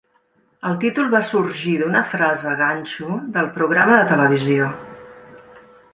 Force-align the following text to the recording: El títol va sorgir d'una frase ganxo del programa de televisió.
El 0.69 0.79
títol 0.83 1.11
va 1.11 1.19
sorgir 1.31 1.73
d'una 1.81 2.01
frase 2.13 2.55
ganxo 2.63 3.19
del 3.37 3.53
programa 3.59 4.01
de 4.01 4.09
televisió. 4.15 4.71